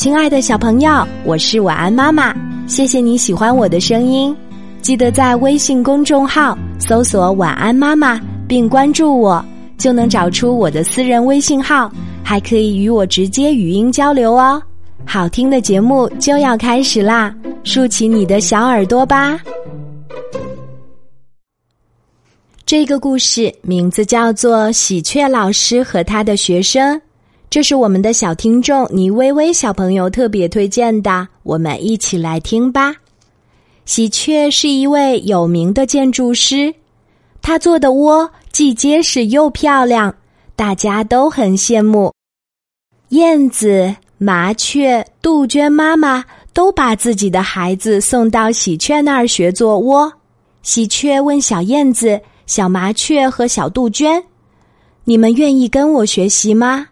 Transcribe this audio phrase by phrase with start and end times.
[0.00, 2.34] 亲爱的小朋友，我是晚安妈妈，
[2.66, 4.34] 谢谢你喜欢我的声音。
[4.80, 8.18] 记得在微信公众号搜索“晚安妈妈”
[8.48, 9.44] 并关注我，
[9.76, 11.92] 就能找出我的私人微信号，
[12.24, 14.62] 还可以与我直接语音交流哦。
[15.04, 19.38] 好听的节目就要开始啦，竖起你的小耳朵吧。
[22.64, 26.96] 这个故事名字叫做《喜鹊老师和他的学生》。
[27.50, 32.94] 这是我们的小听众倪微微小朋友特别推荐的，我们一起来听吧。
[33.84, 36.72] 喜鹊是一位有名的建筑师，
[37.42, 40.14] 他做的窝既结实又漂亮，
[40.54, 42.14] 大家都很羡慕。
[43.08, 50.12] 燕子、麻雀、杜鹃妈妈都把自己的孩子送到喜鹊那儿学做窝。
[50.62, 54.22] 喜鹊问小燕子、小麻雀和小杜鹃
[55.02, 56.86] ：“你们愿意跟我学习吗？”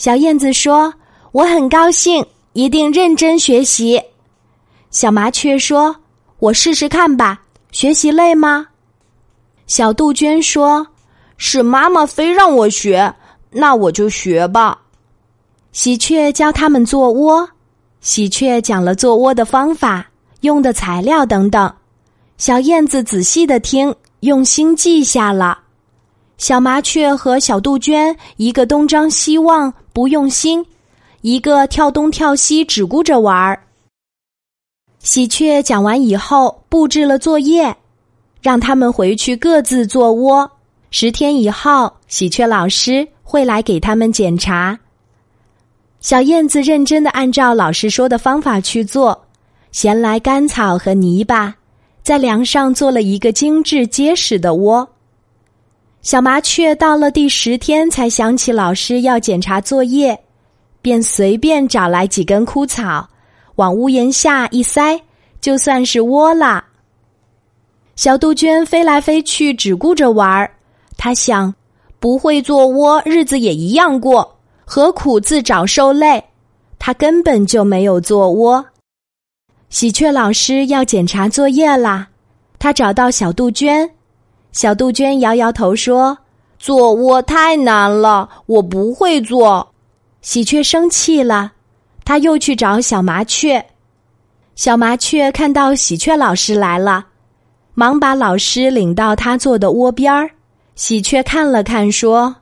[0.00, 0.94] 小燕子说
[1.30, 4.02] ：“我很高兴，一定认真学习。”
[4.90, 5.94] 小麻雀说
[6.40, 8.66] ：“我试试看吧。”学习累吗？
[9.66, 10.86] 小杜鹃说
[11.36, 13.14] ：“是妈妈非让我学，
[13.50, 14.80] 那我就学吧。”
[15.72, 17.46] 喜鹊教他们做窝，
[18.00, 20.08] 喜鹊讲了做窝的方法、
[20.40, 21.70] 用的材料等等。
[22.38, 25.58] 小燕子仔细的听，用心记下了。
[26.40, 30.64] 小麻雀和小杜鹃，一个东张西望不用心，
[31.20, 33.62] 一个跳东跳西只顾着玩儿。
[35.00, 37.76] 喜鹊讲完以后，布置了作业，
[38.40, 40.50] 让他们回去各自做窝。
[40.90, 44.78] 十天以后，喜鹊老师会来给他们检查。
[46.00, 49.26] 小燕子认真的按照老师说的方法去做，
[49.72, 51.54] 衔来干草和泥巴，
[52.02, 54.88] 在梁上做了一个精致结实的窝。
[56.02, 60.18] 小麻雀到了第十天才想起老师要检查作业，
[60.80, 63.06] 便随便找来几根枯草，
[63.56, 64.98] 往屋檐下一塞，
[65.42, 66.64] 就算是窝了。
[67.96, 70.50] 小杜鹃飞来飞去，只顾着玩儿。
[70.96, 71.54] 他想，
[71.98, 76.24] 不会做窝，日子也一样过，何苦自找受累？
[76.78, 78.64] 他根本就没有做窝。
[79.68, 82.08] 喜鹊老师要检查作业啦，
[82.58, 83.90] 他找到小杜鹃。
[84.52, 86.18] 小杜鹃摇摇头说
[86.58, 89.72] ：“做窝太难了，我不会做。”
[90.22, 91.52] 喜鹊生气了，
[92.04, 93.64] 他又去找小麻雀。
[94.56, 97.06] 小麻雀看到喜鹊老师来了，
[97.74, 100.30] 忙把老师领到他做的窝边儿。
[100.74, 102.36] 喜鹊看了看，说：“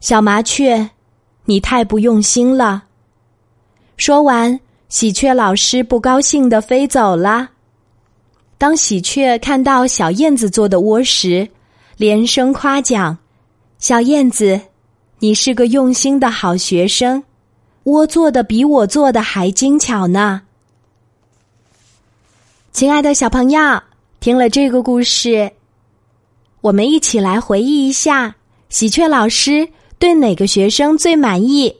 [0.00, 0.90] 小麻雀，
[1.46, 2.84] 你太不用心了。”
[3.96, 7.48] 说完，喜鹊老师不高兴的飞走了。
[8.58, 11.48] 当喜鹊看到小燕子做的窝时，
[11.96, 13.16] 连声夸奖
[13.78, 14.60] ：“小燕子，
[15.20, 17.22] 你是个用心的好学生，
[17.84, 20.42] 窝做的比我做的还精巧呢。”
[22.74, 23.80] 亲爱的小朋友，
[24.18, 25.52] 听了这个故事，
[26.60, 28.34] 我们一起来回忆一下，
[28.68, 29.68] 喜鹊老师
[30.00, 31.76] 对哪个学生最满意？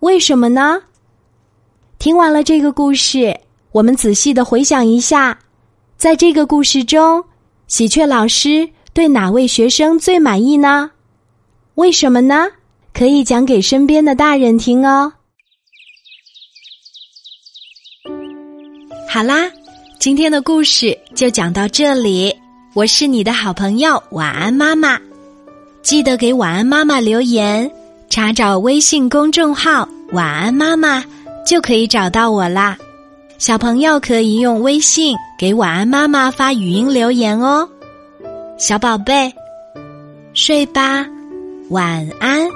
[0.00, 0.82] 为什么呢？
[1.98, 3.38] 听完了这个故事，
[3.72, 5.38] 我们仔细的回想一下。
[5.96, 7.24] 在这个故事中，
[7.68, 10.90] 喜鹊老师对哪位学生最满意呢？
[11.76, 12.48] 为什么呢？
[12.92, 15.12] 可以讲给身边的大人听哦。
[19.08, 19.50] 好啦，
[19.98, 22.34] 今天的故事就讲到这里。
[22.74, 25.00] 我是你的好朋友晚安妈妈，
[25.80, 27.70] 记得给晚安妈妈留言，
[28.10, 31.02] 查找微信公众号“晚安妈妈”
[31.46, 32.76] 就可以找到我啦。
[33.38, 37.68] 小朋友可以用微信给晚安妈妈发语音留言哦，
[38.58, 39.32] 小宝贝，
[40.32, 41.06] 睡吧，
[41.68, 42.48] 晚安。